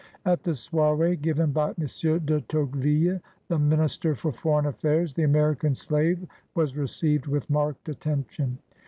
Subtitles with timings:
[0.25, 1.87] At the soiree given by M.
[2.25, 3.19] de Tocqueville,
[3.49, 8.57] the Minister for Foreign Affairs, the American slave was received with marked attention.